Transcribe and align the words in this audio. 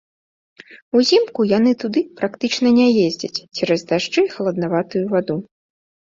Узімку 0.99 1.45
яны 1.57 1.73
туды 1.83 2.03
практычна 2.21 2.67
не 2.79 2.87
ездзяць 3.05 3.43
цераз 3.55 3.81
дажджы 3.93 4.21
і 4.31 4.35
халаднаватую 4.39 5.05
ваду. 5.15 5.37